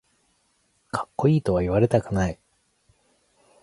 [0.89, 2.39] かっこいいとは言われたくない